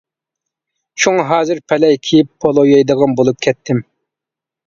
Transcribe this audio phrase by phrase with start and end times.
[1.03, 3.83] شۇڭا ھازىر پەلەي كىيىپ پولۇ يەيدىغان بولۇپ كەتتىم.